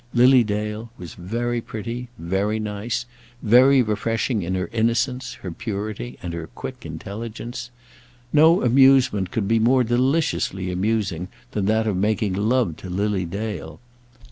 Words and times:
Lily 0.15 0.43
Dale 0.43 0.89
was 0.97 1.13
very 1.13 1.61
pretty, 1.61 2.09
very 2.17 2.57
nice, 2.59 3.05
very 3.43 3.83
refreshing 3.83 4.41
in 4.41 4.55
her 4.55 4.67
innocence, 4.73 5.33
her 5.43 5.51
purity, 5.51 6.17
and 6.23 6.33
her 6.33 6.47
quick 6.55 6.87
intelligence. 6.87 7.69
No 8.33 8.63
amusement 8.63 9.29
could 9.29 9.47
be 9.47 9.59
more 9.59 9.83
deliciously 9.83 10.71
amusing 10.71 11.27
than 11.51 11.67
that 11.67 11.85
of 11.85 11.97
making 11.97 12.33
love 12.33 12.77
to 12.77 12.89
Lily 12.89 13.25
Dale. 13.25 13.79